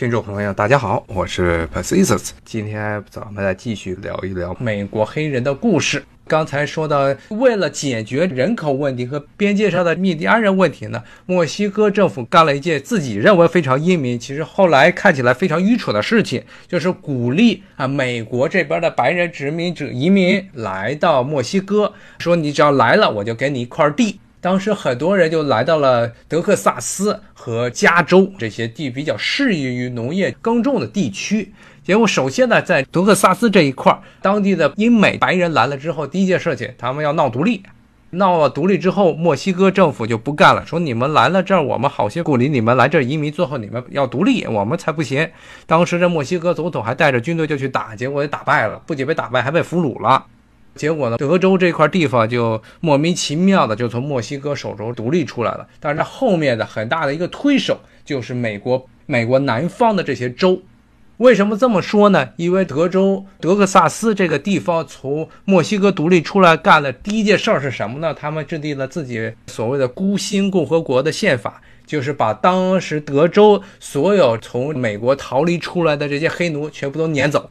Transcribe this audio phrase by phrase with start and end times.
[0.00, 2.30] 听众朋友，大家好，我是 Pacisus。
[2.42, 6.02] 今天咱们来继续聊一聊美国黑人的故事。
[6.26, 24.18] 刚才说到，为了解决人口问题和边界上的印第安人问题呢，墨西哥政府干了一件自己认为非常英明，其实后来看起来非常愚蠢的事情，就是鼓励啊美国这边的白人殖民者移民来到墨西哥，说你只要来了，我就给你一块地。
[24.40, 31.52] 当时很多人就来到了德克萨斯和加州这些地比较适宜于农业耕种的地区。
[31.82, 37.62] 结果，首先呢，在德克萨斯这一块，当地的英美白人来了之后，第一件事情，他们要闹独立。
[38.12, 45.28] 闹了独立之后，墨西哥政府就不干了，说你们来了这儿，我们好些鼓励你们来这儿移民，最后你们要独立，我们才不行。
[45.66, 50.24] 当时这墨西哥总统还带着军队就去打，结果也打败了，不仅被打败，还被俘虏了。
[50.74, 55.66] 结果呢，德州这块地方就莫名其妙的就从墨西哥手中独立出来了。
[55.78, 60.62] 但是后面的很大的一个推手就是美国，美国南方的这些州。
[61.16, 62.30] 为什么这么说呢？
[62.36, 68.14] 因为德州德克萨斯这个地方从墨西哥独立出来干的第一件事儿是什么呢？
[68.14, 77.50] 他们制定了自己所谓的孤星共和国的宪法，就是把当时德州所有从美国逃离出来的这些黑奴全部都撵走。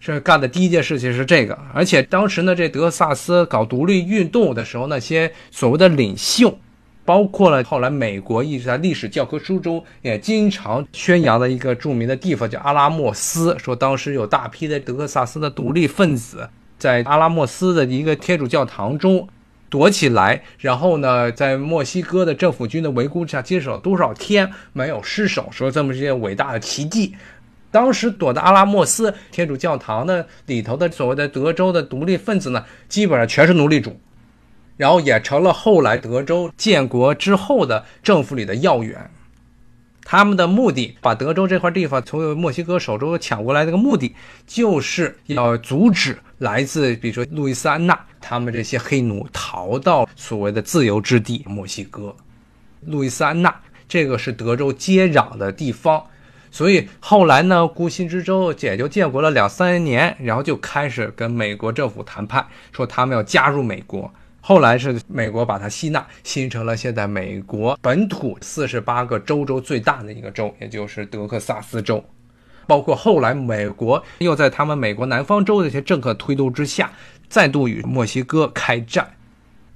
[0.00, 6.56] 是干的第一件事情是这个，而且当时呢，这德克萨斯搞独立运动的时候，那些所谓的领袖，
[7.04, 19.28] 包括了后来美国一直在历史教科书中也经常宣扬的一个著名的地方叫阿拉莫斯，说当时有大批的德克萨斯的独立分子在阿拉莫斯的一个天主教堂中
[19.68, 27.14] 躲起来，然后呢，在墨西哥的政府军的围攻下，坚守了多少天没有失守，说这么一件伟大的奇迹。
[27.70, 34.00] 当时躲在阿拉莫斯天主教堂的里头的所谓的德州的独立分子呢，基本上全是奴隶主，
[34.78, 39.10] 然后也成了后来德州建国之后的政府里的要员。
[40.02, 44.14] 他们的目的，把德州这块地方从墨西哥手中抢过来，这个目的
[44.46, 52.16] 就是要阻止来自比如说路易斯安那他们这些黑奴逃到所谓的自由之地墨西哥。
[52.86, 53.54] 路易斯安那
[53.86, 56.02] 这个是德州接壤的地方。
[56.58, 64.12] 所以后来呢，孤星之州也就建国了两三年，然后就开始跟美国政府谈判，说他们要加入美国。
[64.40, 72.04] 后来是美国把它吸纳，形成了现在美国本土四十八个州州最大的一个州，也就是德克萨斯州。
[72.66, 76.90] 包括后来美国又在他们美国南方州的一些政客推动之下，
[77.28, 79.08] 再度与墨西哥开战。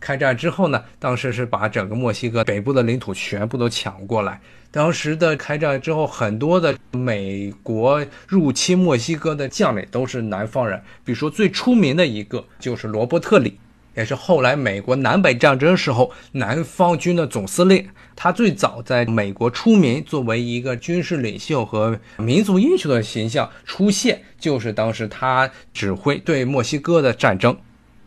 [0.03, 4.41] 开战之后呢，当时是把整个墨西哥北部的领土全部都抢过来。
[4.73, 13.59] 当时的开战之后，很多的美国入侵墨西哥的将领都是南方人，比如说最出名的一个就是罗伯特里，
[13.95, 17.87] 也是后来美国南北战争时候南方军的总司令。
[18.17, 27.57] 他最早在美国出名，作为一个军事领袖和民族英雄的形象出现，就是当时他指挥对墨西哥的战争。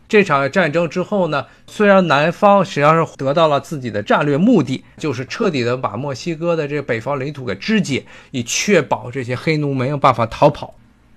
[0.08, 10.74] 这场战争之后呢，虽然南方实际上是得到了自己的战略目的，就是彻底的把墨西哥的这北方领土给肢解，以确保这些黑奴没有办法逃跑，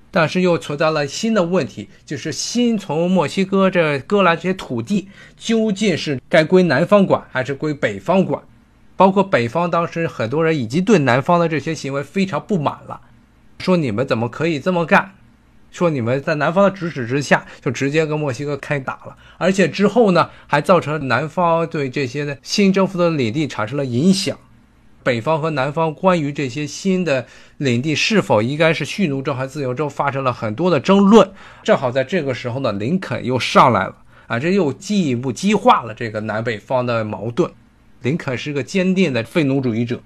[0.10, 5.08] 但是又存在了新的问题，就是新从墨西哥这割来这些土地，
[5.38, 8.42] 究竟是该归南方管还是归北方管？
[8.98, 13.00] 包括北方当时很多人已经对南方的这些行为非常不满了，
[13.60, 15.12] 说你们怎么可以这么干？
[15.72, 24.38] 说你们在南方的指使之下，就直接跟墨西哥开打了，而且之后呢，还造成南方对这些新征服的领地产生了影响。
[25.02, 27.26] 北方和南方关于这些新的
[27.58, 31.32] 领地是否应该是蓄奴州还是自由州，发生了很多的争论。
[31.64, 33.96] 正好在这个时候呢，林肯又上来了
[34.28, 37.50] 啊，这又进一步激化了这个南北方的矛盾。
[38.02, 40.02] 林肯是个坚定的废奴主义者。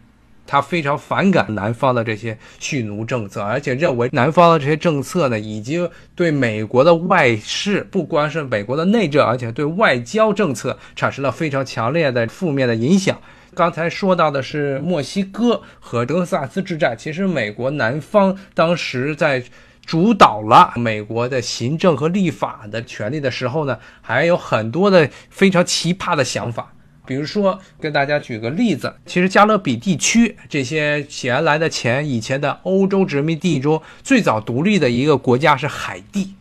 [0.45, 13.17] 他非常反感南方的这些蓄奴政策，而且认为南方的这些政策呢，已经对美国的外事，不光是美国的内政，而且对外交政策产生了非常强烈的负面的影响。
[13.55, 19.43] 刚才说到的是墨西哥和德克萨斯之战，其实美国南方当时在
[19.85, 26.73] 主导了美国的行政和立法的权利的时候呢，还有很多的非常奇葩的想法。
[27.05, 36.33] 比如说，跟大家举个例子，其实加勒比地区这些原来的前以前的欧洲殖民地中，最早独立的一个国家是海地。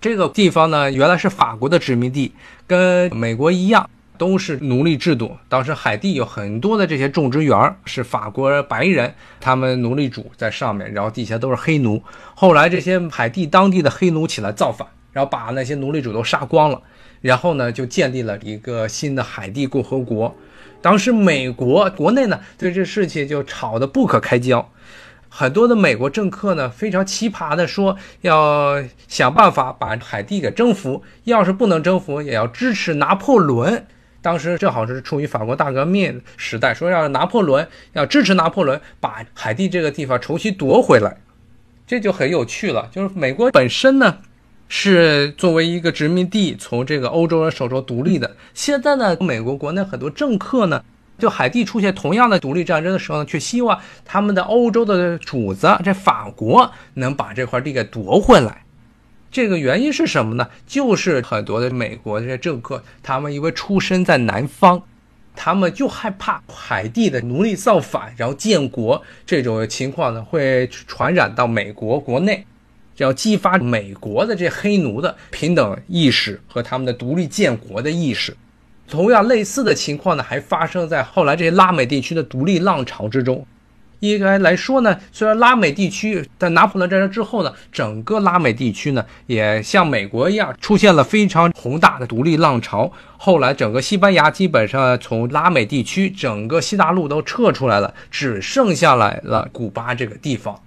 [0.00, 2.32] 这个地方呢，原来是法国的殖民地，
[2.66, 3.88] 跟美国一样，
[4.18, 5.36] 都是奴隶制度。
[5.48, 12.02] 当时海地有很多的这些种植园是法国白人，他们奴隶主在上面，然后底下都是黑奴。
[12.34, 16.82] 后来这些海地当地的黑奴起来造反，然后把那些奴隶主都杀光了。
[17.22, 20.36] 然后呢，就建立了一个新的海地共和国。
[20.82, 24.70] 当时美国国内呢，对这事情就吵得不可开交。
[25.28, 33.86] 很多的美国政客呢，非常奇葩的说，要想办法把海地给征服，要是不能征服，也要支持拿破仑。
[34.20, 41.16] 当时正好是处于法国大革命时代，说要拿破仑要支持拿破仑把海地这个地方重新夺回来，
[41.86, 42.88] 这就很有趣了。
[42.92, 44.18] 就是美国本身呢，
[44.74, 50.82] 是作为一个殖民地从这个欧洲人手中独立的，现在呢，美国国内很多政客呢。
[51.18, 58.64] 就海地出现同样的独立战争的时候呢，却希望他们的欧洲的主子这法国能把这块地给夺回来。
[59.30, 60.48] 这个原因是什么呢？
[60.66, 64.82] 就是很多的美国这些政客，他们因为出生在南方，
[65.36, 72.46] 他们就害怕海地的奴隶造反，然后建国这种情况呢会传染到美国国内，
[72.96, 78.36] 要激发美国的这黑奴的平等意识和他们的独立建国的意识。
[78.88, 83.46] 同样类似的情况呢，还发生在后来这些拉美地区的独立浪潮之中。
[84.00, 92.92] 应该来说呢，虽然拉美地区在拿破仑战争之后呢，整个拉美地区呢也像美国一样出现了非常宏大的独立浪潮。
[93.16, 100.60] 后来整个西班牙基本上从拉美地区整个西大陆都撤出来了，只剩下来了古巴这个地方。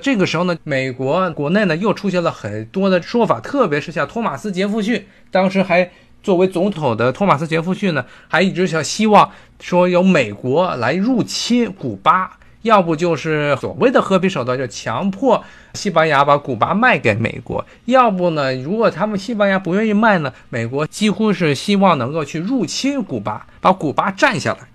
[0.00, 5.90] 这个时候呢，美国国内呢又出现了很多的说法，特别是像托马斯杰弗逊当时还。
[6.22, 15.42] 作为总统的托马斯·杰弗逊呢，还一直想希望说由美国来入侵古巴，要不就是所谓的和平手段，就强迫
[15.72, 24.69] 西班牙把古巴卖给美国；要不呢，如果他们西班牙不愿意卖呢，美国几乎是希望能够去入侵古巴，把古巴占下来。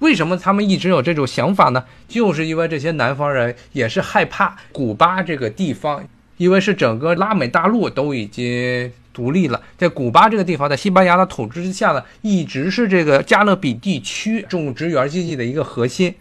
[0.00, 1.84] 为什么他们一直有这种想法呢？
[2.08, 6.04] 就是因为这些南方人也是害怕古巴这个地方，
[6.36, 8.92] 因为是整个拉美大陆都已经。
[9.14, 16.12] 独立了，在古巴这个地方，在西班牙的统治之下呢，一直是这个加勒比地区种植园经济的一个核心。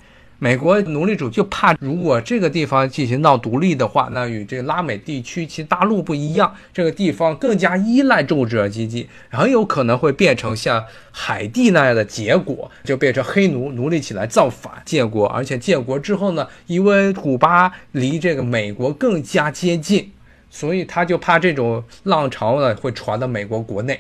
[0.44, 20.12] 美国奴隶主就怕，如果这个地方进行闹独立的话，那与这个拉美地区其大陆不一样，这个地方更加依赖种植经济，很有可能会变成像海地那样的结果，就变成黑奴奴隶起来造反建国，而且建国之后呢，因为古巴离这个美国更加接近。
[20.50, 23.98] 所以他就怕这种浪潮呢会传到美国国内。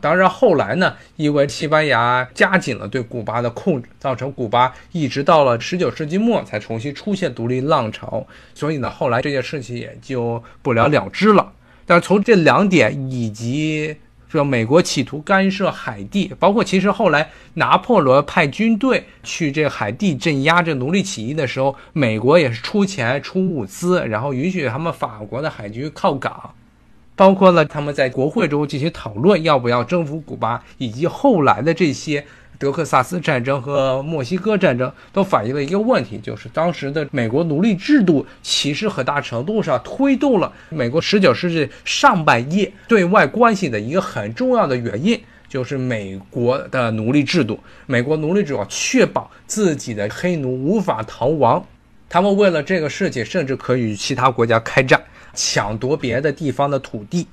[0.00, 8.26] 当然后来呢，因为西班牙加紧了对古巴的控制，造成古巴一直到了十九世纪末才重新出现独立浪潮。
[8.54, 11.52] 所以呢，后来这件事情也就不了了之了。
[11.86, 13.96] 但是从这两点以及。
[14.30, 26.54] 说美国企图干涉海地，包括其实后来拿破仑派军队去这海地镇压这奴隶起义的时候，美国也是出钱出物资，然后允许他们法国的海军靠港，
[27.20, 32.24] 包括了他们在国会中进行讨论要不要征服古巴，以及后来的这些。
[32.58, 47.60] 德克萨斯战争和墨西哥战争都反映了一个问题，就是当时的美国奴隶制度其实很大程度上推动了美国十九世纪上半叶对外关系的一个很重要的原因，就是美国的奴隶制度。
[47.84, 51.62] 美国奴隶主要确保自己的黑奴无法逃亡，
[52.08, 55.02] 他们为了这个事情，甚至可以与其他国家开战，
[55.34, 57.26] 抢夺别的地方的土地。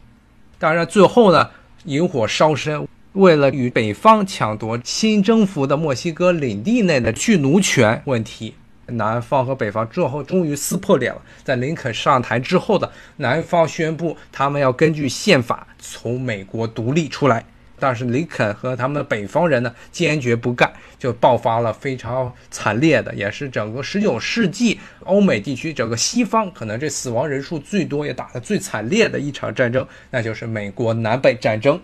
[0.59, 1.49] 当然，最后呢，
[1.85, 2.87] 引火烧身。
[3.13, 8.53] 为了与北方抢夺新征服的墨西哥领地内的巨奴权问题，
[8.85, 11.21] 南方和北方最后终于撕破脸了。
[11.43, 17.43] 在林肯上台之后的南方宣布，他们要根据宪法从美国独立出来。
[17.79, 31.79] 但是林肯和他们的北方人呢，坚决不干，就爆发了非常惨烈的，也是整个十九世纪欧美地区整个西方可能这死亡人数最多也打得最惨烈的一场战争，那就是美国南北战争。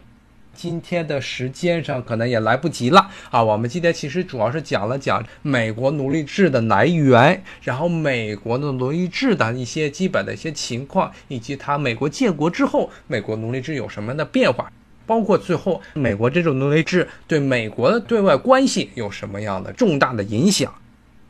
[0.55, 3.43] 今天的时间上可能也来不及了啊！
[3.43, 14.71] 我们今天其实主要是讲了讲美国奴隶制的来源，然后美国的奴隶制的一些基本的一些情况，以及它美国建国之后美国奴隶制有什么样的变化，
[15.05, 20.73] 包括最后美国这种奴隶制对美国的对外关系有什么样的重大的影响。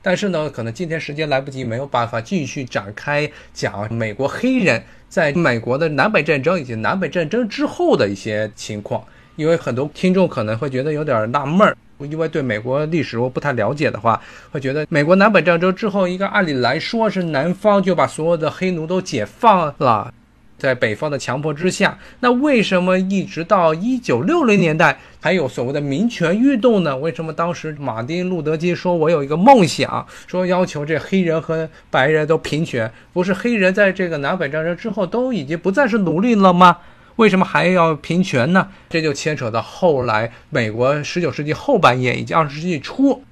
[0.02, 9.02] 但是呢，可能今天时间来不及，没有办法继续展开讲美国黑人在美国的南北战争以及南北战争之后的一些情况。
[9.36, 20.14] 因为很多听众可能会觉得有点纳闷儿，因为对美国历史我不太了解的话，会觉得美国南北战争之后，应该按理来说是南方就把所有的黑奴都解放了，
[20.58, 26.96] 在北方的强迫之下，那为什么一直到一九六零年代还有所谓的民权运动呢？
[26.98, 32.90] 为什么当时马丁路德金说我有一个梦想，说要求这黑人和白人都平权？
[33.12, 36.78] 不是黑人在这个南北战争之后都已经不再是奴隶了吗？
[37.18, 38.70] 为什么还要平权呢？
[38.90, 43.24] 这就牵扯到后来美国十九世纪后半叶以及二十世纪初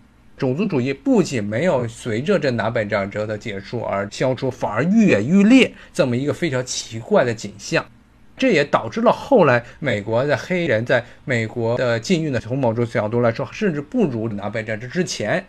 [0.42, 7.86] 种族主义不仅没有随着这南北战争的结束而消除，反而愈演愈烈，这么一个非常奇怪的景象。
[8.36, 15.46] 这也导致了后来美国的黑人在美国的境遇呢，从某种角度来说，甚至不如南北战争之前。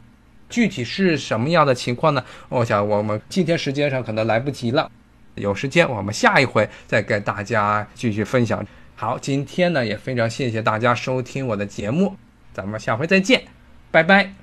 [0.50, 2.22] 具体是什么样的情况呢？
[2.50, 4.90] 我想我们今天时间上可能来不及了，
[5.37, 8.62] 有时间我们下一回再跟大家继续分享。
[8.94, 12.14] 好，今天呢也非常谢谢大家收听我的节目，
[12.52, 13.42] 咱们下回再见，
[13.90, 14.41] 拜拜。